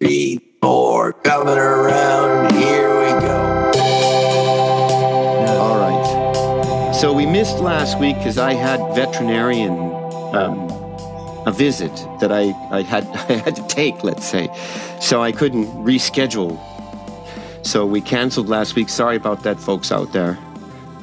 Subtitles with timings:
[0.00, 2.52] three, four, coming around.
[2.54, 3.36] Here we go.
[5.58, 6.92] All right.
[6.94, 9.72] So we missed last week because I had veterinarian
[10.34, 10.70] um,
[11.46, 14.48] a visit that I, I had I had to take, let's say.
[15.00, 16.58] So I couldn't reschedule.
[17.64, 18.88] So we canceled last week.
[18.88, 20.38] Sorry about that, folks out there.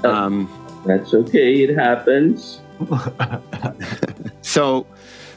[0.04, 0.50] Um,
[0.88, 1.62] That's okay.
[1.62, 2.62] It happens.
[4.42, 4.88] so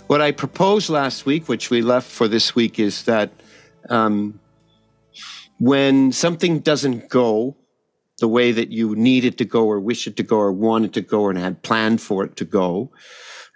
[0.07, 3.31] what I proposed last week, which we left for this week, is that
[3.91, 4.41] um,
[5.59, 7.57] when something doesn't go
[8.19, 10.85] the way that you need it to go, or wish it to go, or want
[10.85, 12.91] it to go, or had planned for it to go,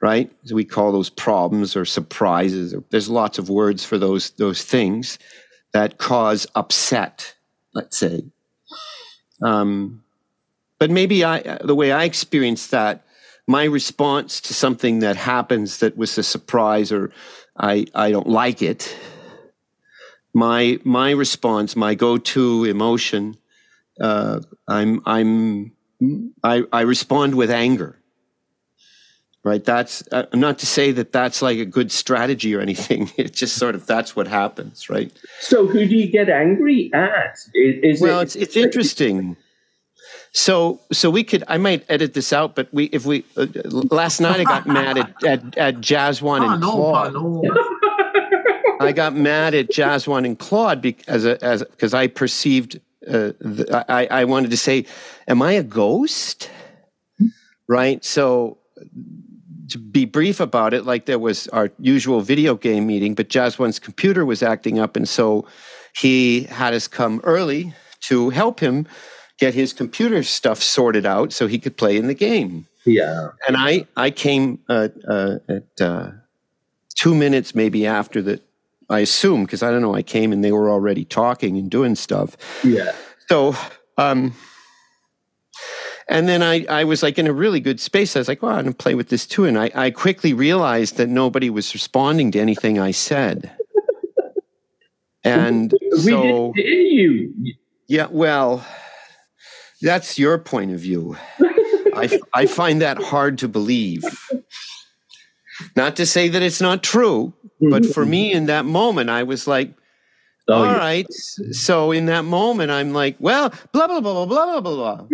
[0.00, 0.32] right?
[0.44, 2.74] So we call those problems or surprises.
[2.90, 5.18] There's lots of words for those those things
[5.72, 7.34] that cause upset.
[7.74, 8.22] Let's say.
[9.42, 10.02] Um,
[10.78, 13.04] but maybe I, the way I experienced that,
[13.46, 17.10] my response to something that happens that was a surprise or
[17.56, 18.96] I, I don't like it,
[20.34, 23.36] my my response, my go-to emotion,
[24.00, 25.72] uh, I'm I'm
[26.42, 27.98] I, I respond with anger.
[29.44, 29.62] Right.
[29.62, 33.10] That's uh, not to say that that's like a good strategy or anything.
[33.18, 35.12] It's just sort of that's what happens, right?
[35.40, 37.36] So, who do you get angry at?
[37.54, 39.36] Is, is well, it, it's it's interesting.
[40.32, 44.18] So so we could I might edit this out, but we if we uh, last
[44.20, 47.12] night I got mad at at, at Jazwan Ah, and no, Claude.
[47.12, 47.42] no.
[48.80, 54.06] I got mad at Jazwan and Claude because as because I perceived uh, the, I
[54.06, 54.86] I wanted to say,
[55.28, 56.50] am I a ghost?
[57.68, 58.04] Right.
[58.04, 58.58] So
[59.70, 63.78] to be brief about it, like there was our usual video game meeting, but Jazwan's
[63.78, 65.46] computer was acting up, and so
[65.96, 68.86] he had us come early to help him
[69.38, 72.66] get his computer stuff sorted out so he could play in the game.
[72.84, 73.28] yeah.
[73.48, 76.10] And I I came uh, uh, at uh,
[76.94, 78.42] two minutes maybe after that.
[78.90, 79.94] I assume because I don't know.
[79.94, 82.36] I came and they were already talking and doing stuff.
[82.62, 82.92] Yeah.
[83.28, 83.54] So,
[83.96, 84.34] um,
[86.08, 88.14] and then I, I was like in a really good space.
[88.14, 89.46] I was like, well, I'm going to play with this too.
[89.46, 93.50] And I, I quickly realized that nobody was responding to anything I said.
[95.26, 97.54] And We so, didn't you.
[97.88, 98.62] yeah, well,
[99.80, 101.16] that's your point of view.
[101.94, 104.04] I, I find that hard to believe.
[105.76, 107.92] Not to say that it's not true, but mm-hmm.
[107.92, 109.74] for me in that moment, I was like,
[110.46, 110.76] Oh, all yeah.
[110.76, 111.12] right.
[111.52, 115.06] So in that moment, I'm like, well, blah, blah, blah, blah, blah, blah, blah.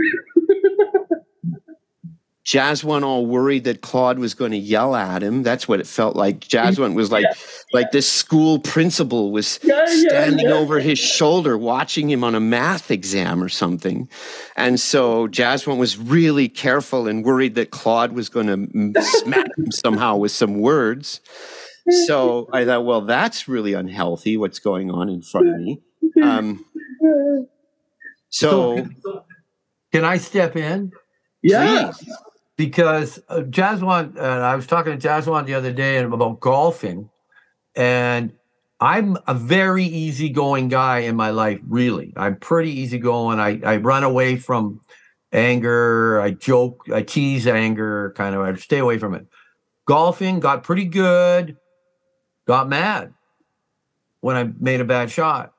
[2.50, 5.44] Jaswant all worried that Claude was going to yell at him.
[5.44, 6.40] That's what it felt like.
[6.40, 7.24] Jaswant was like,
[7.72, 10.54] like this school principal was Yeah, yeah, standing yeah.
[10.54, 14.08] over his shoulder, watching him on a math exam or something.
[14.56, 18.46] And so Jaswant was really careful and worried that Claude was going
[18.94, 21.20] to smack him somehow with some words.
[22.06, 24.36] So I thought, well, that's really unhealthy.
[24.36, 25.80] What's going on in front of me?
[26.20, 26.64] Um,
[28.28, 28.86] so,
[29.92, 30.90] Can I step in?
[31.42, 31.92] yeah.
[31.92, 32.12] please.
[32.60, 37.08] Because uh, Jaswan, I was talking to Jaswan the other day about golfing,
[37.74, 38.32] and
[38.78, 41.58] I'm a very easygoing guy in my life.
[41.66, 43.40] Really, I'm pretty easygoing.
[43.40, 44.82] I I run away from
[45.32, 46.20] anger.
[46.20, 46.84] I joke.
[46.92, 48.12] I tease anger.
[48.14, 48.42] Kind of.
[48.42, 49.26] I stay away from it.
[49.86, 51.56] Golfing got pretty good.
[52.46, 53.14] Got mad
[54.20, 55.54] when I made a bad shot,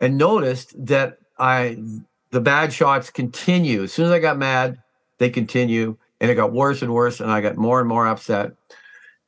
[0.00, 1.82] and noticed that I
[2.30, 3.82] the bad shots continue.
[3.82, 4.78] As soon as I got mad,
[5.18, 8.52] they continue and it got worse and worse and i got more and more upset.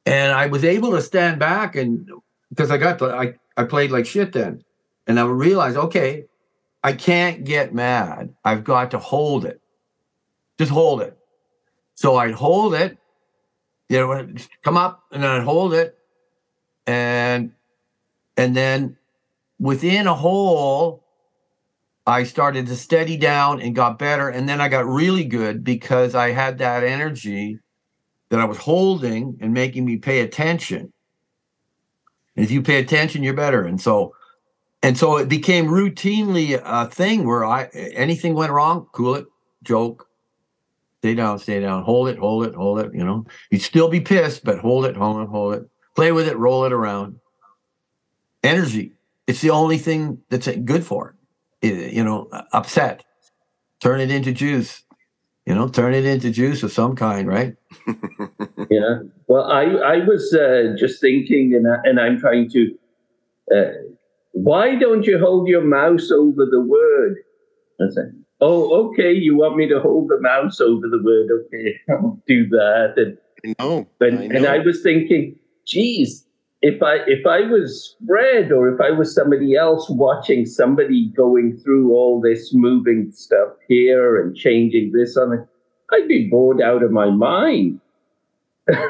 [0.07, 2.09] And i was able to stand back and
[2.49, 4.65] because i got the i, I played like shit then.
[5.07, 6.25] And i realized okay
[6.83, 8.33] i can't get mad.
[8.45, 9.61] I've got to hold it.
[10.57, 11.19] Just hold it.
[11.95, 12.97] So i'd hold it
[13.91, 14.27] you know
[14.63, 15.99] come up and then i'd hold it.
[16.87, 17.53] And
[18.37, 18.97] and then
[19.59, 21.04] within a hole
[22.07, 24.29] I started to steady down and got better.
[24.29, 27.59] And then I got really good because I had that energy
[28.29, 30.93] that I was holding and making me pay attention.
[32.37, 33.65] And if you pay attention, you're better.
[33.65, 34.15] And so,
[34.83, 39.27] and so it became routinely a thing where I anything went wrong, cool it,
[39.63, 40.07] joke,
[40.99, 42.93] stay down, stay down, hold it, hold it, hold it.
[42.93, 46.29] You know, you'd still be pissed, but hold it, hold it, hold it, play with
[46.29, 47.19] it, roll it around.
[48.43, 48.93] Energy.
[49.27, 51.24] It's the only thing that's good for it
[51.69, 53.05] you know, upset.
[53.81, 54.83] Turn it into juice.
[55.47, 57.55] You know, turn it into juice of some kind, right?
[58.71, 59.01] Yeah.
[59.29, 62.75] Well, I I was uh, just thinking, and I, and I'm trying to.
[63.55, 63.73] Uh,
[64.33, 67.17] why don't you hold your mouse over the word?
[67.81, 69.13] I said, "Oh, okay.
[69.13, 71.29] You want me to hold the mouse over the word?
[71.47, 73.19] Okay, I'll do that." And
[73.59, 73.65] I
[74.01, 74.47] and, I and.
[74.47, 75.37] I was thinking,
[75.67, 76.24] geez,
[76.65, 81.59] if I if I was Fred or if I was somebody else watching somebody going
[81.63, 85.41] through all this moving stuff here and changing this on it,
[85.93, 87.81] I'd be bored out of my mind.
[88.67, 88.89] Well,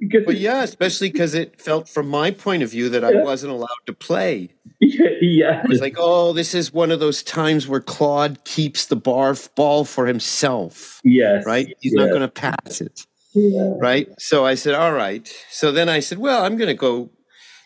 [0.36, 3.24] yeah, especially because it felt from my point of view that I Yeah.
[3.24, 4.50] wasn't allowed to play.
[4.80, 8.86] yeah, yeah, It was like, oh, this is one of those times where Claude keeps
[8.86, 11.74] the bar ball for himself, yes, right?
[11.80, 13.06] He's not going to pass it.
[13.36, 13.74] Yeah.
[13.78, 14.08] right?
[14.18, 15.32] So I said, all right.
[15.50, 17.10] So then I said, well, I'm going to go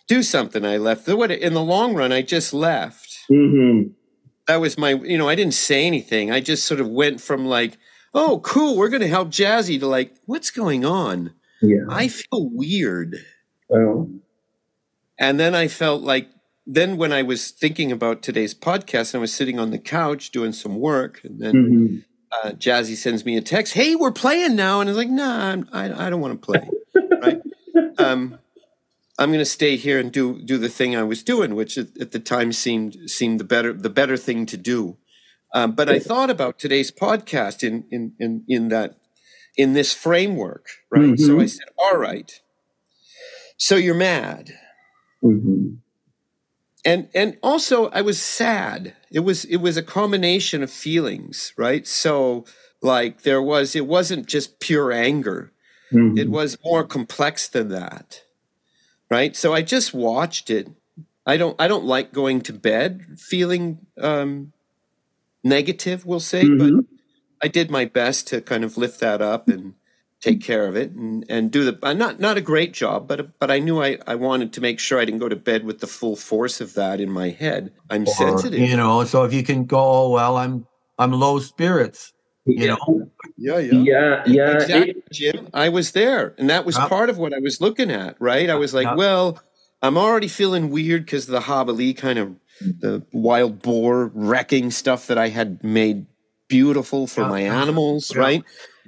[0.09, 0.65] do something.
[0.67, 1.07] I left.
[1.07, 3.17] The- What in the long run, I just left.
[3.31, 3.93] Mhm.
[4.49, 6.31] That was my, you know, I didn't say anything.
[6.33, 7.79] I just sort of went from like,
[8.13, 11.33] oh, cool, we're going to help Jazzy to like, what's going on?
[11.63, 11.85] yeah.
[11.89, 13.17] I feel weird.
[13.69, 14.11] Well,
[15.19, 16.29] And then I felt like,
[16.67, 20.53] then when I was thinking about today's podcast, I was sitting on the couch doing
[20.53, 22.05] some work, and then mhm.
[22.33, 25.49] Uh, Jazzy sends me a text, "Hey, we're playing now," and I was like, "Nah,
[25.49, 26.69] I'm, I, I don't want to play."
[27.23, 27.41] right?
[27.99, 28.39] Um,
[29.19, 31.89] I'm going to stay here and do do the thing I was doing, which at,
[32.01, 34.97] at the time seemed seemed the better the better thing to do.
[35.55, 38.97] Um, but I thought about today's podcast in in in in that
[39.57, 41.19] in this framework, right?
[41.19, 42.41] So I said, "All right,
[43.59, 44.55] so you're mad."
[45.23, 45.79] Mhm.
[46.85, 48.95] And and also i was sad.
[49.11, 51.87] It was it was a combination of feelings right?
[51.87, 52.45] So
[52.83, 55.53] like there was it wasn't just pure anger.
[55.93, 56.17] Mhm.
[56.19, 58.23] it was more complex than that
[59.11, 59.35] right?
[59.37, 60.69] So i just watched it.
[61.27, 64.53] I don't i don't like going to bed feeling um
[65.45, 66.87] negative we'll say but Mhm.
[67.43, 69.75] i did my best to kind of lift that up and
[70.21, 73.39] take care of it and and do the uh, not not a great job but
[73.39, 75.81] but i knew i i wanted to make sure i didn't go to bed with
[75.81, 79.33] the full force of that in my head i'm Or, sensitive you know, so if
[79.33, 80.67] you can go, oh, well, I'm
[80.99, 82.13] I'm low spirits,
[82.45, 83.11] you know.
[83.39, 84.23] yeah yeah, yeah.
[84.27, 84.51] yeah.
[84.57, 86.89] exactly It- jim i was there and that was Yeah.
[86.89, 88.97] part of what i was looking at right i was like Yeah.
[88.97, 89.41] well
[89.83, 95.17] i'm already feeling weird because the hobbilee kind of the wild boar wrecking stuff that
[95.17, 96.05] i had made
[96.49, 97.29] beautiful for Yeah.
[97.29, 98.21] my animals Yeah.
[98.21, 98.45] right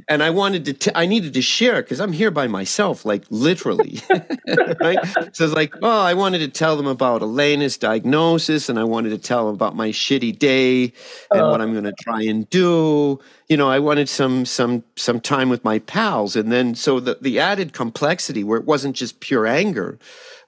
[0.08, 3.24] and i wanted to t- i needed to share because i'm here by myself like
[3.30, 4.00] literally
[4.80, 4.98] right?
[5.32, 9.10] So it's like oh i wanted to tell them about elena's diagnosis and i wanted
[9.10, 10.92] to tell them about my shitty day
[11.30, 11.64] and what oh.
[11.64, 13.18] i'm going to try and do.
[13.48, 17.18] You know i wanted some some some time with my pals and then so the,
[17.20, 19.98] the added complexity where it wasn't just pure anger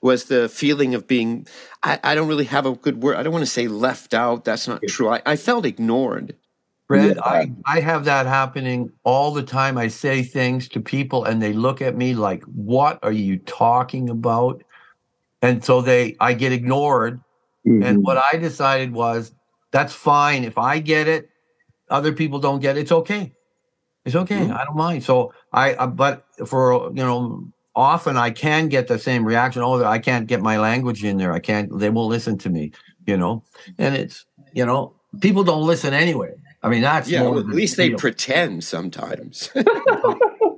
[0.01, 1.47] was the feeling of being
[1.83, 4.45] I, I don't really have a good word i don't want to say left out
[4.45, 6.35] that's not true i, I felt ignored
[6.87, 7.23] Fred, Yeah.
[7.23, 9.79] I, I have that happening all the time.
[9.79, 14.11] I say things to people and they look at me like, what are you talking
[14.11, 14.63] about?
[15.43, 17.21] And so they I get ignored.
[17.67, 17.85] Mhm.
[17.85, 19.35] And what I decided was
[19.73, 20.45] that's fine.
[20.45, 21.31] If I get it,
[21.91, 22.81] other people don't get it.
[22.81, 23.33] It's okay.
[24.05, 24.47] It's okay.
[24.47, 24.55] Mhm.
[24.57, 25.05] I don't mind.
[25.05, 27.45] So I, uh, but for, you know,
[27.75, 29.63] often I can get the same reaction.
[29.63, 31.33] Oh, I can't get my language in there.
[31.33, 32.73] I can't, they won't listen to me,
[33.07, 33.43] you know,
[33.79, 36.33] and it's, you know, people don't listen anyway.
[36.65, 37.99] I mean, that's yeah more well, at the least they deal.
[37.99, 39.63] pretend sometimes yeah,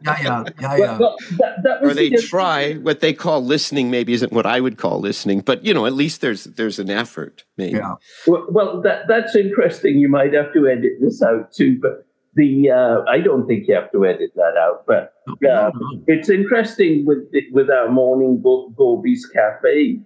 [0.07, 0.99] yeah, yeah, yeah.
[0.99, 4.61] well, that, that or they the- try what they call listening maybe isn't what i
[4.61, 7.95] would call listening but you know at least there's there's an effort maybe Yeah.
[8.27, 9.99] Well, well, that that's interesting.
[9.99, 13.75] You might have to edit this out too, but the uh, I don't think you
[13.75, 14.85] have to edit that out.
[14.87, 16.03] But No, no.
[16.07, 20.01] it's interesting with the- with our morning book, Gobies Cafe.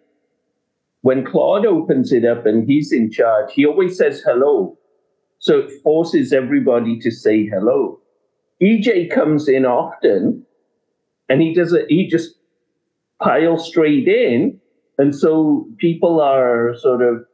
[1.02, 4.78] When Claude opens it up and he's in charge, he always says hello,
[5.40, 7.98] so it forces everybody to say hello.
[8.62, 10.44] EJ comes in often,
[11.28, 11.86] and he does it.
[11.88, 12.36] He just
[13.22, 14.60] piles straight in,
[14.98, 17.24] and so people are sort of,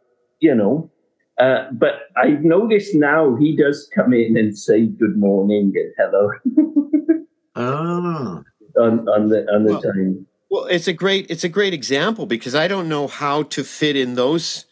[0.40, 0.90] you know.
[1.38, 6.30] Uh, but I've noticed now he does come in and say good morning and hello
[7.56, 8.42] Ah.
[8.78, 10.26] on on the on the Well, time.
[10.50, 13.96] Well, it's a great it's a great example because I don't know how to fit
[13.96, 14.64] in those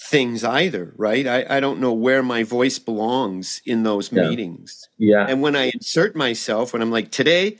[0.00, 1.26] things either, right?
[1.26, 4.28] I, I don't know where my voice belongs in those Yeah.
[4.28, 4.88] meetings.
[4.96, 5.26] Yeah.
[5.28, 7.58] And when I insert myself, when I'm like, today,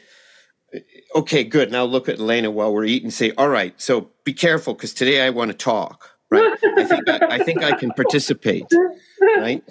[1.14, 1.72] okay, good.
[1.72, 3.10] Now look at Elena while we're eating.
[3.10, 6.10] Say, all right, so be careful because today I want to talk.
[6.30, 6.58] Right?
[6.76, 8.66] I think I, I think I can participate.
[9.38, 9.64] Right?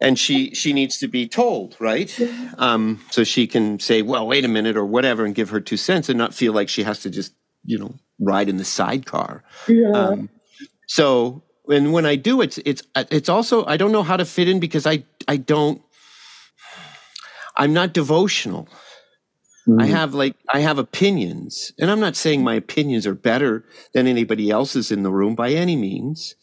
[0.00, 2.16] And she she needs to be told, right?
[2.58, 5.76] Um, so she can say, well, wait a minute, or whatever, and give her two
[5.76, 7.32] cents, and not feel like she has to just,
[7.64, 9.42] you know, ride in the sidecar.
[9.66, 9.90] Yeah.
[9.90, 10.28] Um,
[10.86, 14.48] so and when I do, it's it's it's also I don't know how to fit
[14.48, 15.82] in because I I don't
[17.56, 18.68] I'm not devotional.
[19.78, 19.90] I Mhm.
[19.90, 24.50] have like I have opinions, and I'm not saying my opinions are better than anybody
[24.50, 26.34] else's in the room by any means.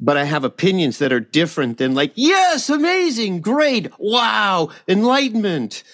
[0.00, 5.84] But I have opinions that are different than like, yes, amazing, great, wow, enlightenment.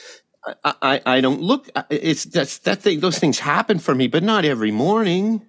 [0.65, 1.69] I, I, I don't look.
[1.91, 3.01] It's that's that thing.
[3.01, 5.43] Those things happen for me, but not every morning.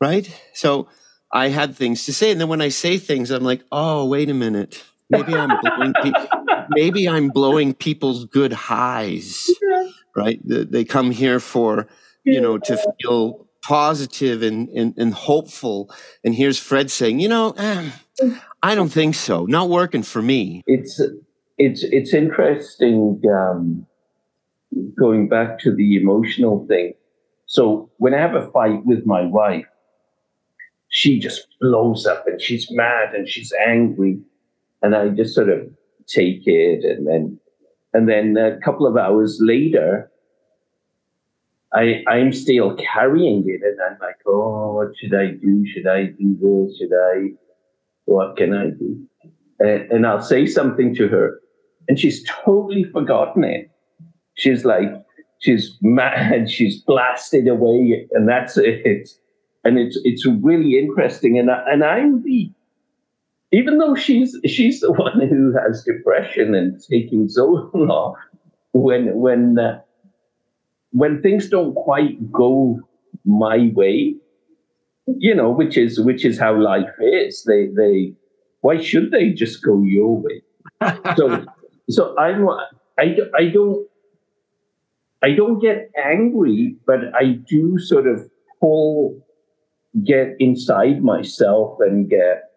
[0.00, 0.28] right?
[0.54, 0.88] So
[1.32, 4.30] I had things to say, and then when I say things, I'm like, oh, wait
[4.30, 6.12] a minute, maybe I'm blowing pe-
[6.70, 9.48] maybe I'm blowing people's good highs,
[10.16, 10.40] right?
[10.44, 11.86] They they come here for
[12.24, 15.92] you know to feel positive and, and, and hopeful,
[16.24, 17.90] and here's Fred saying, you know, eh,
[18.62, 20.62] I don't think so, not working for me.
[20.66, 21.00] it's
[21.58, 23.86] it's it's interesting um,
[24.98, 26.94] going back to the emotional thing.
[27.46, 29.66] So when I have a fight with my wife,
[30.90, 34.20] she just blows up and she's mad and she's angry,
[34.82, 35.60] and I just sort of
[36.06, 37.40] take it, and then
[37.94, 40.10] and then a couple of hours later,
[41.72, 45.64] I I'm still carrying it, and I'm like, oh, what should I do?
[45.66, 46.78] Should I do this?
[46.78, 47.30] Should I?
[48.06, 49.06] What can I do?
[49.60, 51.40] And, and I'll say something to her,
[51.88, 53.70] and she's totally forgotten it.
[54.34, 54.90] She's like,
[55.38, 59.08] she's mad, she's blasted away, and that's it.
[59.64, 61.38] And it's it's really interesting.
[61.38, 62.50] And I, and I'm the,
[63.52, 68.14] even though she's she's the one who has depression and taking Zoloft
[68.72, 69.80] when when uh,
[70.92, 72.80] when things don't quite go
[73.24, 74.14] my way,
[75.06, 77.44] you know, which is which is how life is.
[77.44, 78.14] They they
[78.60, 80.42] why should they just go your way?
[81.16, 81.44] so
[81.88, 82.48] so I'm
[82.98, 83.86] I, I don't
[85.22, 88.28] I don't get angry, but I do sort of
[88.60, 89.20] pull
[90.04, 92.50] get inside myself and get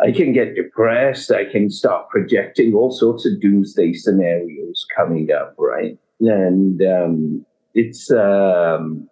[0.00, 1.30] I can get depressed.
[1.30, 5.98] I can start projecting all sorts of doomsday scenarios coming up, right?
[6.20, 9.08] And um, it's um,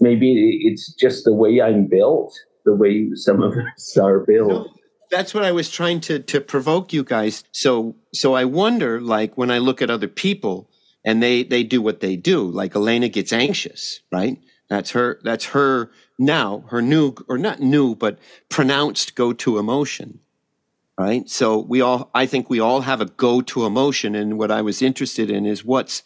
[0.00, 4.68] maybe it's just the way I'm built, the way some of us are built.
[5.10, 7.42] That's what I was trying to to provoke you guys.
[7.50, 10.70] So so I wonder, like when I look at other people
[11.04, 14.38] and they they do what they do, like Elena gets anxious, right?
[14.70, 20.20] That's her that's her now, her new or not new, but pronounced go-to emotion.
[20.98, 21.28] Right.
[21.28, 24.14] So we all I think we all have a go-to emotion.
[24.14, 26.02] And what I was interested in is what's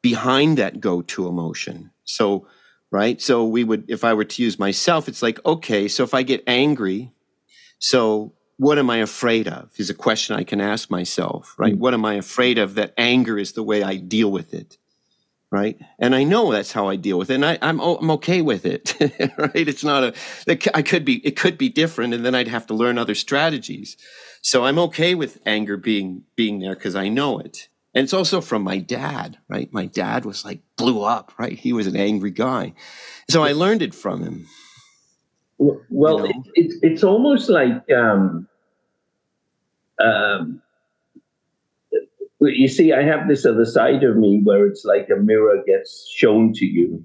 [0.00, 1.90] behind that go-to emotion.
[2.04, 2.46] So
[2.94, 3.20] right?
[3.20, 6.22] So we would, if I were to use myself, it's like, okay, so if I
[6.22, 7.10] get angry,
[7.80, 9.72] so what am I afraid of?
[9.78, 11.74] Is a question I can ask myself, right?
[11.74, 11.78] Mm.
[11.78, 12.76] What am I afraid of?
[12.76, 14.78] That anger is the way I deal with it,
[15.50, 15.78] right?
[15.98, 18.42] And I know that's how I deal with it, and I, I'm o- I'm okay
[18.42, 18.94] with it,
[19.38, 19.68] right?
[19.68, 20.14] It's not a,
[20.76, 23.96] I could be, it could be different, and then I'd have to learn other strategies.
[24.42, 28.40] So I'm okay with anger being being there because I know it, and it's also
[28.40, 29.72] from my dad, right?
[29.72, 31.58] My dad was like blew up, right?
[31.58, 32.74] He was an angry guy,
[33.30, 34.46] so I learned it from him.
[35.58, 36.30] Well, You know?
[36.30, 38.48] it, it's it's almost like um,
[40.02, 40.62] um,
[42.46, 46.08] you see, I have this other side of me where it's like a mirror gets
[46.14, 47.04] shown to you.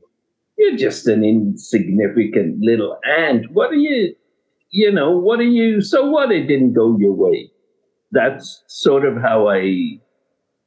[0.57, 3.51] You're just an insignificant little ant.
[3.51, 4.15] What are you?
[4.71, 5.81] You know, what are you?
[5.81, 6.31] So what?
[6.31, 7.51] It didn't go your way.
[8.11, 9.99] That's sort of how I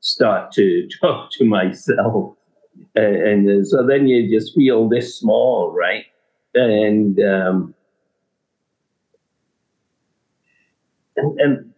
[0.00, 2.36] start to talk to myself,
[2.94, 6.04] and, and so then you just feel this small, right?
[6.54, 7.74] and um,
[11.16, 11.72] and, and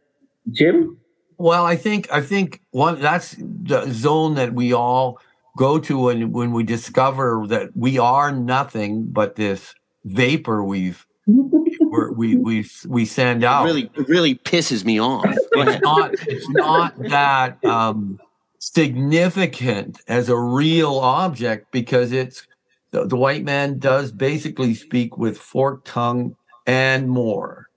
[0.50, 0.98] Jim,
[1.38, 5.18] Well, I think I think one that's the zone that we all
[5.56, 9.74] go to when when we discover that we are nothing but this
[10.04, 13.64] vapor we've we're, we we we send It out.
[13.64, 15.24] really, it really pisses me off.
[15.52, 18.20] It's not it's not that um,
[18.58, 22.46] significant as a real object because it's
[22.90, 26.36] the, the white man does basically speak with forked tongue
[26.66, 27.68] and more.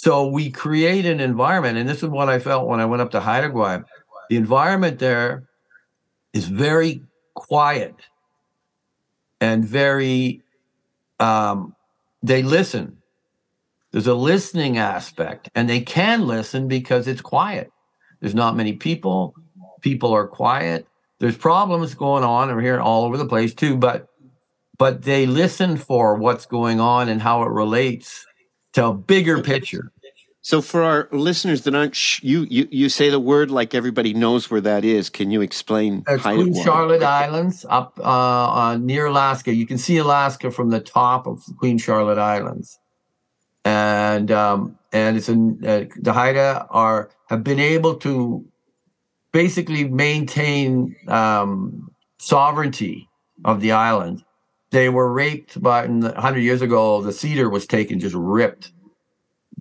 [0.00, 3.10] So we create an environment, and this is what I felt when I went up
[3.10, 3.84] to Haida Gwaii.
[4.30, 5.48] The environment there
[6.32, 7.02] is very
[7.34, 7.96] quiet
[9.40, 10.40] and very
[11.18, 11.74] um,
[12.22, 12.98] they listen.
[13.90, 17.72] There's a listening aspect and they can listen because it's quiet.
[18.20, 19.34] There's not many people.
[19.80, 20.86] People are quiet.
[21.18, 24.06] There's problems going on over here all over the place too but
[24.78, 28.27] but they listen for what's going on and how it relates
[28.78, 29.92] a bigger picture
[30.40, 34.14] So, for our listeners that aren't, sh- you, you you say the word like everybody
[34.14, 35.10] knows where that is.
[35.10, 36.04] Can you explain?
[36.08, 36.54] It's Queen?
[36.54, 39.52] Charlotte Islands up uh, uh, near Alaska.
[39.52, 42.78] You can see Alaska from the top of Queen Charlotte Islands,
[43.64, 48.46] and um, and it's in uh, the Haida are have been able to
[49.32, 53.08] basically maintain um, sovereignty
[53.44, 54.24] of the island.
[54.70, 57.00] They were raped by hundred years ago.
[57.00, 58.72] The cedar was taken, just ripped.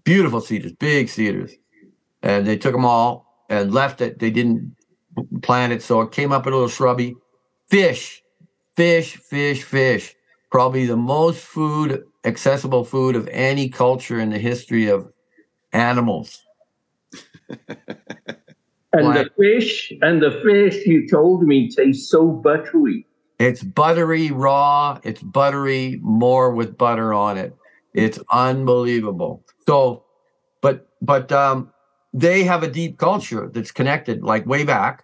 [0.03, 1.51] Beautiful cedars, big cedars,
[2.21, 4.19] and they took them all and left it.
[4.19, 4.75] They didn't
[5.41, 7.15] plant it, so it came up a little shrubby.
[7.69, 8.21] Fish,
[8.75, 10.13] fish, fish, fish.
[10.49, 15.11] probably the most food accessible food of any culture in the history of
[15.73, 16.43] animals.
[18.93, 23.05] And the fish, and the fish you told me tastes so buttery.
[23.39, 24.99] It's buttery raw.
[25.03, 27.55] It's buttery more with butter on it.
[27.93, 29.43] It's unbelievable.
[29.67, 30.03] So,
[30.61, 31.71] but but um,
[32.13, 35.03] they have a deep culture that's connected, like way back.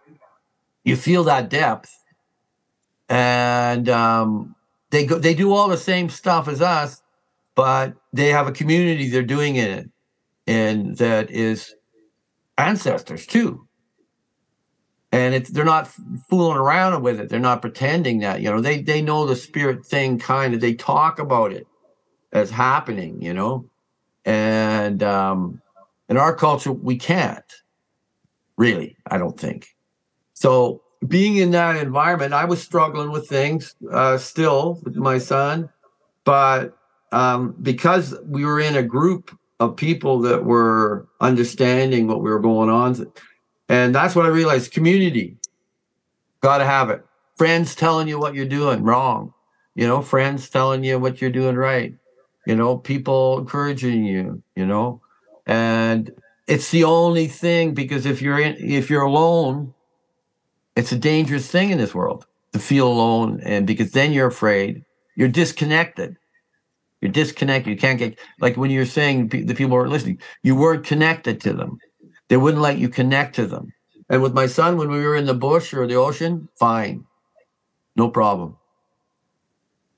[0.83, 1.95] You feel that depth,
[3.07, 4.55] and um,
[4.89, 5.19] they go.
[5.19, 7.01] They do all the same stuff as us,
[7.55, 9.89] but they have a community they're doing in it
[10.47, 11.75] in, and that is
[12.57, 13.67] ancestors too
[15.13, 15.87] and it's they're not
[16.27, 17.29] fooling around with it.
[17.29, 20.59] They're not pretending that you know they they know the spirit thing kind of.
[20.59, 21.67] They talk about it
[22.33, 23.69] as happening, you know,
[24.25, 25.61] and um,
[26.09, 27.45] in our culture we can't
[28.57, 28.97] really.
[29.09, 29.67] I don't think
[30.33, 30.81] so.
[31.07, 35.69] Being in that environment, I was struggling with things uh, still with my son,
[36.23, 36.77] but
[37.11, 42.39] um, because we were in a group of people that were understanding what we were
[42.39, 43.05] going on
[43.69, 45.37] and that's what I realized community.
[46.41, 47.05] Got to have it.
[47.37, 49.33] Friends telling you what you're doing wrong.
[49.75, 51.95] You know, friends telling you what you're doing right.
[52.45, 55.01] You know, people encouraging you, you know.
[55.45, 56.11] And
[56.47, 59.73] it's the only thing because if you're in if you're alone,
[60.75, 64.83] it's a dangerous thing in this world to feel alone and because then you're afraid.
[65.15, 66.17] You're disconnected.
[67.01, 67.71] You're disconnected.
[67.71, 71.53] You can't get like when you're saying the people weren't listening, you weren't connected to
[71.53, 71.79] them.
[72.33, 73.71] They wouldn't let you connect to them.
[74.09, 77.05] And with my son, when we were in the bush or the ocean, fine,
[77.95, 78.57] no problem.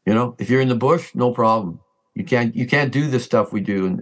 [0.05, 1.79] You know, if you're in the bush, no problem.
[2.13, 3.95] You can't you can't do the stuff we do,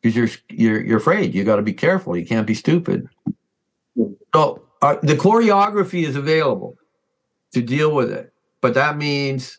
[0.00, 1.34] because you're you're you're afraid.
[1.34, 2.16] You got to be careful.
[2.16, 3.08] You can't be stupid.
[4.32, 6.76] So uh, the choreography is available
[7.52, 9.58] to deal with it, but that means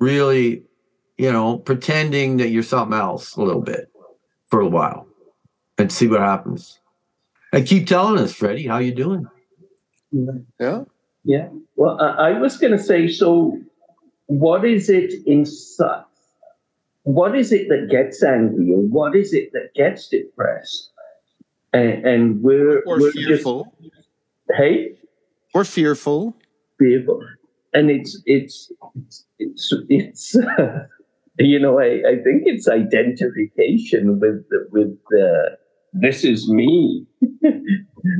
[0.00, 0.64] really,
[1.18, 3.92] you know, pretending that you're something else a little bit
[4.48, 5.06] for a while
[5.78, 6.79] and see what happens.
[7.52, 9.26] And keep telling us, Phreddie, how you doing?
[10.60, 10.84] Yeah.
[11.24, 11.48] Yeah.
[11.76, 13.58] Well, I, I was going to say, so
[14.26, 16.04] what is it inside?
[17.04, 20.90] What is it that gets angry, or what is it that gets depressed?
[21.72, 23.72] And, and we're Or we're fearful.
[23.82, 23.94] just
[24.56, 24.92] hey
[25.54, 26.36] Or fearful.
[26.78, 27.24] fearful,
[27.72, 28.70] and it's it's
[29.38, 30.36] it's it's.
[31.38, 35.56] you know, I, I think it's identification with the, with the
[35.92, 37.06] this is me.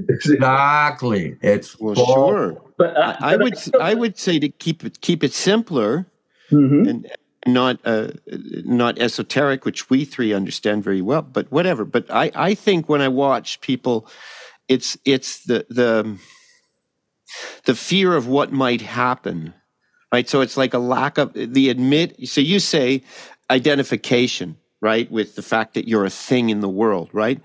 [0.09, 1.37] Exactly.
[1.43, 2.63] It's Well, full- sure.
[2.77, 6.07] but I, I would I would say to keep it keep it simpler
[6.51, 6.89] Mhm.
[6.89, 7.11] and
[7.47, 8.09] not uh,
[8.65, 11.23] not esoteric, which we three understand very well.
[11.23, 11.85] But whatever.
[11.85, 14.07] But I I think when I watch people,
[14.69, 16.19] it's it's the the
[17.65, 19.55] the fear of what might happen,
[20.13, 20.29] right?
[20.29, 22.29] So it's like a lack of the admit.
[22.29, 23.03] So you say
[23.51, 27.41] identification, right, with the fact that you're a thing in the world, right?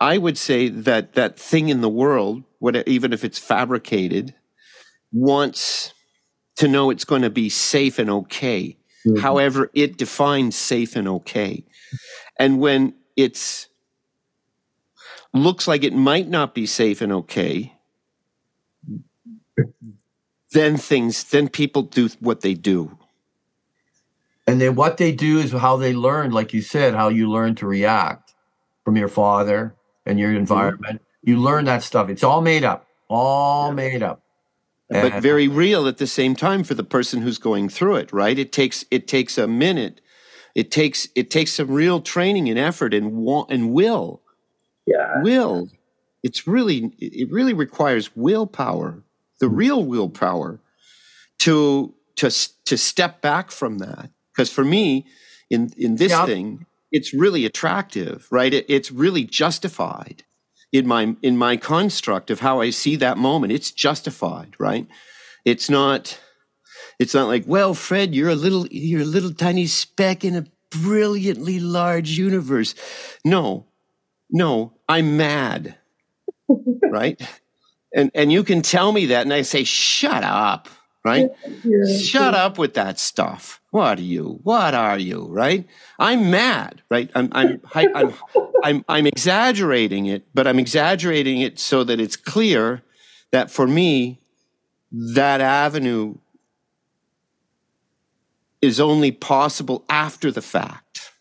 [0.00, 4.34] I would say that that thing in the world, what, even if it's fabricated,
[5.12, 5.92] wants
[6.56, 8.76] to know it's going to be safe and okay.
[9.06, 9.18] Mhm.
[9.20, 11.64] However, it defines safe and okay.
[12.38, 13.68] And when it's
[15.34, 17.74] looks like it might not be safe and okay,
[20.52, 22.98] then things, then people do what they do.
[24.48, 27.54] And then what they do is how they learn, like you said, how you learn
[27.56, 28.34] to react
[28.82, 29.74] from your father
[30.06, 30.38] and your mm-hmm.
[30.38, 31.02] environment.
[31.22, 32.08] You learn that stuff.
[32.08, 32.86] It's all made up.
[33.10, 34.22] All made up.
[34.88, 38.10] but And- very real at the same time for the person who's going through it
[38.10, 40.00] right it takes it takes a minute
[40.54, 44.22] it takes it takes some real training and effort and want and will
[44.86, 45.20] yeah.
[45.20, 45.68] will
[46.22, 49.02] it's really it really requires willpower
[49.40, 49.56] the mm-hmm.
[49.56, 50.58] real willpower
[51.40, 52.30] to to
[52.64, 55.04] to step back from that because for me
[55.50, 56.24] in in this Yeah.
[56.26, 58.54] thing it's really attractive right?
[58.54, 60.22] It, it's really justified
[60.72, 63.52] in my in my construct of how i see that moment.
[63.52, 64.86] It's justified right?
[65.44, 66.20] It's not
[67.00, 70.44] it's not like well fred you're a little you're a little tiny speck in a
[70.70, 72.74] brilliantly large universe.
[73.24, 73.66] No
[74.30, 75.74] no i'm mad
[76.92, 77.20] right?
[77.92, 80.68] And and you can tell me that and i say shut up
[81.08, 81.30] right?
[82.02, 83.60] Shut up with that stuff.
[83.70, 84.40] What are you?
[84.44, 85.66] What are you right?
[85.98, 87.10] I'm mad right?
[87.14, 88.14] I'm i'm i'm
[88.64, 92.82] i'm, I'm exaggerating it but i'm exaggerating it so that it's clear
[93.30, 94.20] that for me
[94.90, 96.14] that avenue
[98.62, 101.12] is only possible after the fact.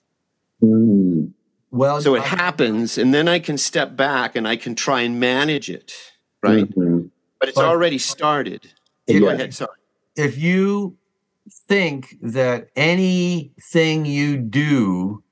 [0.63, 1.33] Mm.
[1.69, 5.19] well, so it happens and then i can step back and i can try and
[5.19, 5.93] manage it
[6.41, 6.65] right?
[6.75, 7.11] Mhm.
[7.39, 8.61] but it's But- already started.
[9.05, 9.19] Yeah.
[9.19, 9.76] go ahead sorry
[10.17, 10.97] if you
[11.67, 15.23] think that anything you do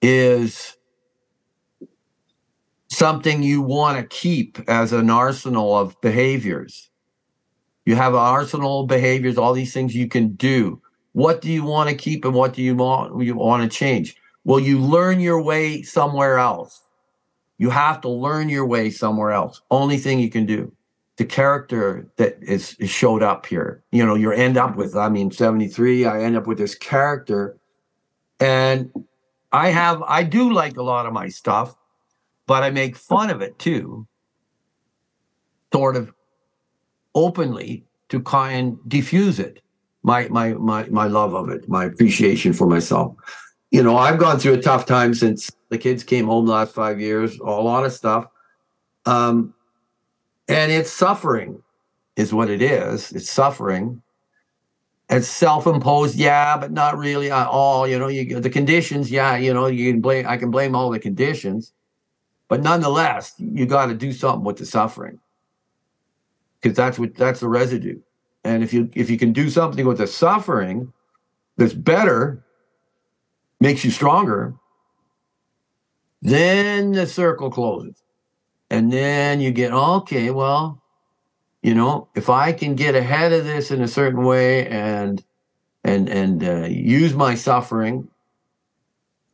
[0.00, 0.76] is
[2.88, 6.90] something you want to keep as an arsenal of behaviors.
[7.86, 10.80] You have an arsenal of behaviors, all these things you can do.
[11.12, 14.14] What do you want to keep and what do you want you want to change?
[14.44, 16.80] Well, you learn your way somewhere else.
[17.58, 19.60] You have to learn your way somewhere else.
[19.70, 20.72] Only thing you can do.
[21.18, 24.96] The character that is, is showed up here, you know, you end up with.
[24.96, 26.06] I mean, seventy three.
[26.06, 27.58] I end up with this character,
[28.40, 28.90] and
[29.52, 30.02] I have.
[30.02, 31.76] I do like a lot of my stuff,
[32.46, 34.06] but I make fun of it too.
[35.72, 36.12] Sort of
[37.14, 39.60] openly to kind of diffuse it.
[40.02, 43.14] My my my my love of it, my appreciation for myself.
[43.70, 46.74] You know, I've gone through a tough time since the kids came home the last
[46.74, 47.38] five years.
[47.38, 48.26] A lot of stuff,
[49.06, 49.54] um,
[50.52, 51.62] and it's suffering,
[52.16, 53.12] is what it is.
[53.12, 54.02] It's suffering.
[55.08, 57.86] It's self-imposed, yeah, but not really at all.
[57.86, 59.36] You know, you the conditions, yeah.
[59.36, 60.26] You know, you can blame.
[60.26, 61.72] I can blame all the conditions,
[62.48, 65.18] but nonetheless, you got to do something with the suffering
[66.60, 67.98] because that's what that's the residue.
[68.44, 70.92] And if you if you can do something with the suffering
[71.56, 72.42] that's better,
[73.60, 74.54] makes you stronger,
[76.22, 78.02] then the circle closes.
[78.72, 80.80] And then you get, okay, well,
[81.62, 85.22] you know, if I can get ahead of this in a certain way and
[85.84, 88.08] and and uh, use my suffering,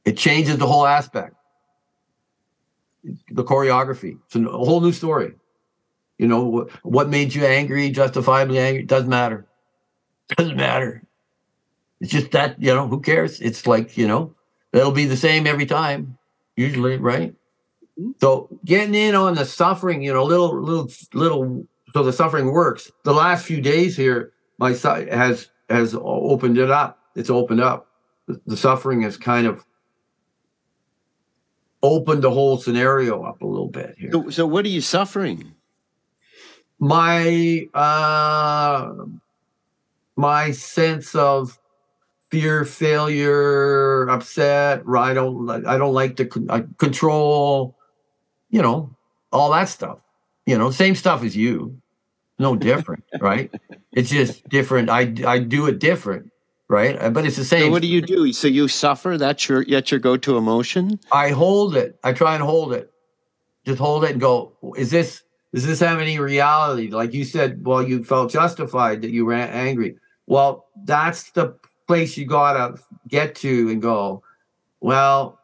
[0.05, 1.37] it changes the whole aspect.
[3.31, 4.19] The choreography.
[4.27, 5.35] It's a whole new story.
[6.19, 8.83] You know, what, made you angry, justifiably angry?
[8.83, 9.47] Doesn't matter.
[10.37, 11.05] Doesn't matter.
[12.01, 13.41] It's just that, you know, who cares?
[13.41, 14.35] It's like, you know,
[14.73, 16.19] it'll be the same every time,
[16.57, 17.37] usually, right?
[18.21, 22.91] So getting in on the suffering, you know, little, little, little, so the suffering works.
[23.05, 26.99] The last few days here, my side has has opened it up.
[27.15, 27.89] It's opened up.
[28.27, 29.65] The, the suffering has kind of
[31.83, 34.11] opened the whole scenario up a little bit here.
[34.13, 35.55] So, so what are you suffering?
[36.79, 38.93] my uh
[40.17, 41.59] my sense of
[42.31, 47.77] fear failure upset i don't i don't like to con- control
[48.51, 48.91] you know
[49.33, 49.99] all that stuff
[50.47, 51.77] you know same stuff as you
[52.39, 53.53] no different right
[53.93, 56.31] it's just different i i do it different
[56.69, 58.33] right Uh, but it's the same So what do you do?
[58.33, 59.17] So you suffer?
[59.17, 61.01] That's your yet your go-to emotion?
[61.11, 61.99] I hold it.
[62.05, 62.93] I try and hold it.
[63.65, 65.23] Just hold it and go, is this
[65.55, 66.89] does this have any reality?
[66.91, 69.97] Like you said, well, you felt justified that you were angry.
[70.27, 71.57] Well, that's the
[71.87, 74.23] place you gotta get to and go,
[74.81, 75.38] well,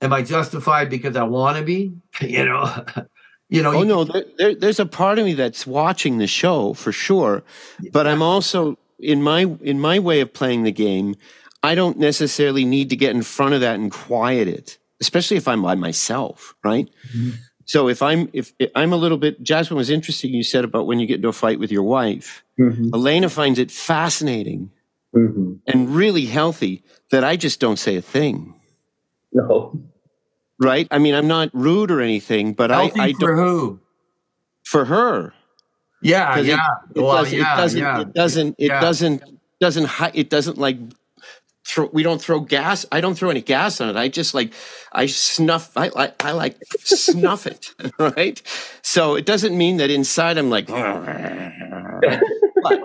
[0.00, 1.92] am I justified because I want to be?
[2.20, 2.84] you know,
[3.48, 3.72] you know.
[3.74, 6.92] Oh you- no, there, there, there's a part of me that's watching the show for
[6.92, 7.42] sure,
[7.92, 11.14] but I'm also in my in my way of playing the game.
[11.62, 15.46] I don't necessarily need to get in front of that and quiet it, especially if
[15.46, 16.88] I'm by myself, right?
[17.66, 20.32] So if I'm if, if I'm a little bit, Jasmine was interesting.
[20.32, 22.42] You said about when you get into a fight with your wife.
[22.58, 22.94] Mhm.
[22.94, 24.70] Elena finds it fascinating
[25.14, 25.58] Mhm.
[25.66, 28.54] and really healthy that I just don't say a thing,
[29.32, 29.78] No.
[30.60, 30.86] Right?
[30.90, 33.80] I mean, I'm not rude or anything, but I, healthy I for don't who?
[34.64, 35.32] for her.
[36.02, 36.66] Yeah, 'Cause it- yeah.
[36.94, 38.00] it, well, does, yeah, it doesn't yeah.
[38.00, 38.80] it doesn't it Yeah.
[38.80, 39.22] doesn't
[39.60, 40.78] doesn't it doesn't like
[41.66, 44.54] throw we don't throw gas i don't throw any gas on it i just like
[44.92, 46.24] i snuff i like.
[46.24, 48.40] I like snuff it right
[48.80, 50.66] so it doesn't mean that inside i'm like
[52.62, 52.80] but,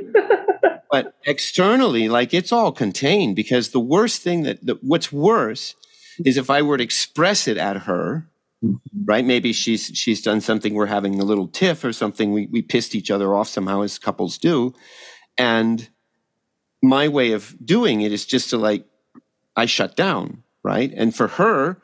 [0.91, 5.75] but externally like it's all contained because the worst thing that the, what's worse
[6.23, 8.27] is if i were to express it at her
[9.05, 9.25] right?
[9.25, 12.95] Maybe she's she's done something we're having a little tiff or something we, we pissed
[12.95, 14.73] each other off somehow as couples do.
[15.37, 15.87] And
[16.81, 18.85] my way of doing it is just to like
[19.55, 20.91] i shut down right?
[20.95, 21.77] And for her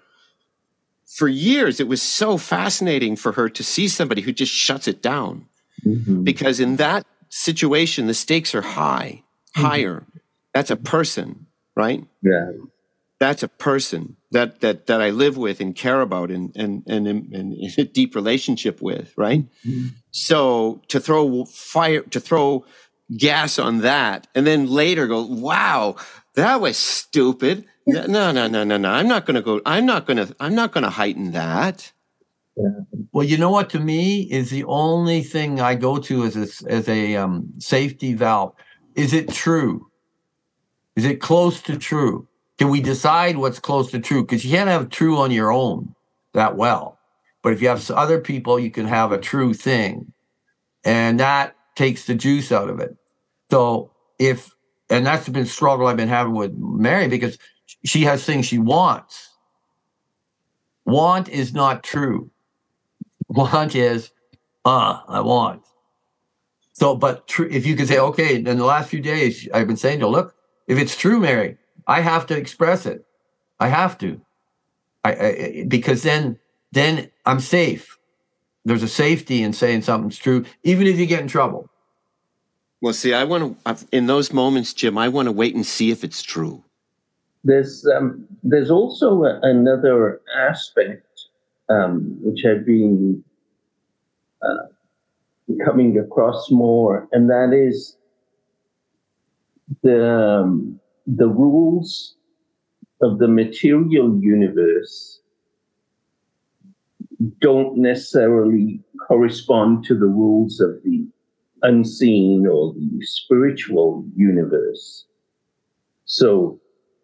[1.06, 5.02] for years it was so fascinating for her to see somebody who just shuts it
[5.02, 5.46] down.
[5.86, 6.24] Mhm.
[6.24, 9.24] because in that situation the stakes are high
[9.56, 10.06] higher.
[10.54, 12.06] That's a person right?
[12.22, 12.52] Yeah.
[13.22, 17.06] That's a person that that that I live with and care about and and and,
[17.08, 19.46] and in a deep relationship with, right?
[20.10, 22.66] So to throw fire, to throw
[23.16, 25.98] gas on that, and then later go, wow,
[26.34, 27.66] that was stupid.
[27.86, 28.90] No, no, no, no, no.
[28.90, 29.62] I'm not going to go.
[29.68, 30.36] I'm not going to.
[30.40, 31.92] I'm not going to heighten that.
[33.12, 33.70] Well, you know what?
[33.72, 38.16] To me, is the only thing I go to as a, as a um, safety
[38.16, 38.54] valve.
[38.96, 39.92] Is it true?
[40.96, 42.28] Is it close to true?
[42.62, 44.22] Can we decide what's close to true?
[44.22, 45.96] Because you can't have true on your own
[46.36, 47.00] that well.
[47.42, 50.14] But if you have other people, you can have a true thing,
[50.86, 52.96] and that takes the juice out of it.
[53.50, 54.54] So if
[54.92, 57.40] and that's been struggle I've been having with Mary because
[57.84, 59.32] she has things she wants.
[60.86, 62.30] Want is not true.
[63.28, 64.12] Want is,
[64.66, 65.64] uh, I want.
[66.74, 69.78] So, but tr- if you could say, okay, in the last few days, I've been
[69.78, 70.36] saying to her, look,
[70.68, 71.58] if it's true, Mary,
[71.92, 73.06] I have to express it.
[73.60, 74.22] I have to,
[75.04, 76.40] I, I because then
[76.72, 77.98] then I'm safe.
[78.64, 81.70] There's a safety in saying something's true, even if you get in trouble.
[82.82, 84.98] Well, see, I want to in those moments, Jim.
[84.98, 86.64] I want to wait and see if it's true.
[87.44, 91.28] There's um, there's also a, another aspect
[91.68, 93.22] um, which I've been
[94.42, 94.68] uh,
[95.66, 97.98] coming across more, and that is
[99.84, 102.16] the um, the rules
[103.02, 105.20] of the material universe
[107.40, 111.08] don't necessarily correspond to the rules of the
[111.64, 115.06] unseen or the spiritual universe.
[116.06, 116.60] So,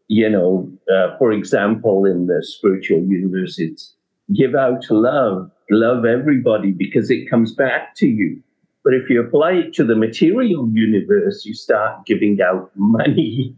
[0.08, 3.94] you know, uh, for example, in the spiritual universe, it's
[4.34, 8.42] give out love, love everybody because it comes back to you.
[8.88, 13.54] But if you apply it to the material universe, you start giving out money.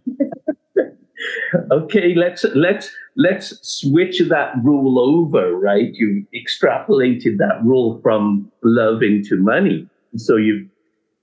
[1.71, 5.93] okay, let's let's let's switch that rule over, right?
[5.93, 9.87] You extrapolated that rule from love into money.
[10.15, 10.67] So you've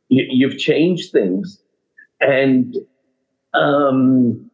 [0.08, 1.60] you, have changed things.
[2.20, 2.76] And
[3.52, 4.48] um,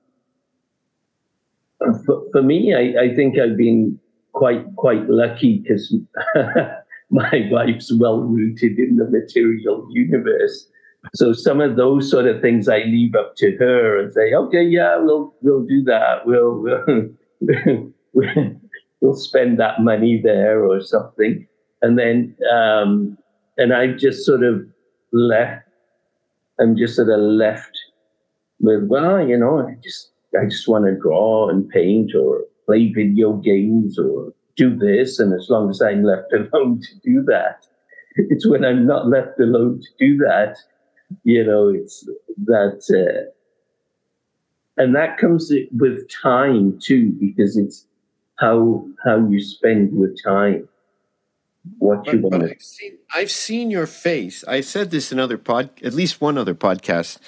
[2.06, 4.00] for, for me, I, I think I've been
[4.32, 5.94] quite quite lucky because
[7.12, 10.68] my wife's well rooted in the material universe.
[11.14, 14.62] So some of those sort of things I leave up to her and say, okay,
[14.62, 16.26] yeah, we'll we'll do that.
[16.26, 16.64] We'll
[17.40, 17.92] we'll,
[19.00, 21.46] we'll spend that money there or something.
[21.82, 23.18] And then um,
[23.58, 24.64] and I've just sort of
[25.12, 25.68] left.
[26.60, 27.76] I'm just sort of left
[28.60, 32.92] with, well, you know, I just I just want to draw and paint or play
[32.92, 35.18] video games or do this.
[35.18, 37.66] And as long as I'm left alone to do that,
[38.16, 40.56] it's when I'm not left alone to do that,
[41.24, 42.08] you know, it's
[42.44, 43.30] that, uh,
[44.76, 47.86] and that comes with time too, because it's
[48.38, 50.68] how how you spend your time
[51.78, 52.42] what you want.
[52.42, 54.44] I've seen, I've seen your face.
[54.48, 57.18] I said this in other pod, at least one other podcast.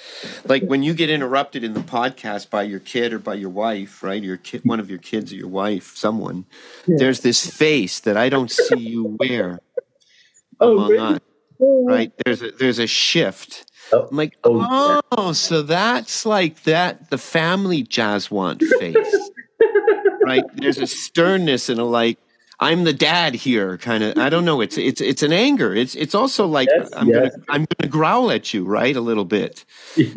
[0.45, 4.03] Like when you get interrupted in the podcast by your kid or by your wife,
[4.03, 4.21] right?
[4.21, 6.45] Your kid, one of your kids or your wife, someone.
[6.85, 6.97] Yeah.
[6.99, 9.59] There's this face that I don't see you wear
[10.59, 10.97] oh, really?
[10.97, 11.19] us,
[11.61, 12.11] oh, right?
[12.25, 13.71] There's a, there's a shift.
[13.93, 19.29] Oh, I'm like, oh, oh, so that's like that the family Jaswant face,
[20.23, 20.43] right?
[20.55, 22.17] There's a sternness and a like
[22.59, 25.95] I'm the dad here kind of I don't know it's it's it's an anger it's
[25.95, 27.31] it's also like yes, I'm yes.
[27.31, 29.65] gonna I'm gonna growl at you right a little bit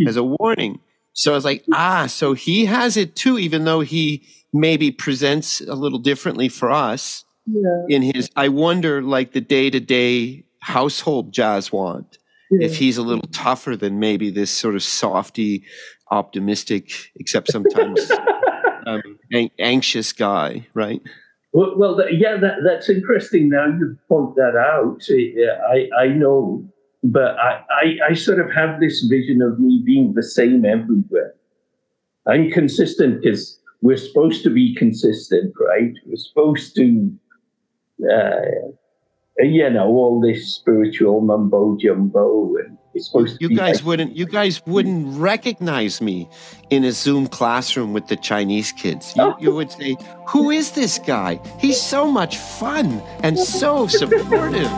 [0.06, 0.80] as a warning
[1.12, 5.60] so I was like ah so he has it too even though he maybe presents
[5.60, 7.84] a little differently for us yeah.
[7.88, 12.18] in his I wonder like the day-to-day household Jaswant
[12.50, 12.66] yeah.
[12.66, 15.64] if he's a little tougher than maybe this sort of softy
[16.10, 18.10] optimistic except sometimes
[18.86, 19.18] um,
[19.58, 21.02] anxious guy right
[21.52, 23.48] well, well yeah, that, that's interesting.
[23.50, 25.02] Now you point that out.
[25.70, 26.64] I, I know,
[27.02, 31.34] but I, I, I sort of have this vision of me being the same everywhere.
[32.26, 35.92] I'm consistent because we're supposed to be consistent, right?
[36.06, 37.12] We're supposed to,
[38.10, 38.72] uh,
[39.38, 42.76] you know, all this spiritual mumbo jumbo and
[43.40, 46.28] you guys like- wouldn't you guys wouldn't recognize me
[46.70, 49.14] in a zoom classroom with the chinese kids.
[49.16, 49.96] You, you would say
[50.26, 51.40] who is this guy?
[51.58, 54.66] He's so much fun and so supportive.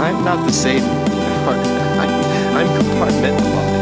[0.00, 0.82] I'm not the same.
[0.82, 3.73] I'm compartmentalized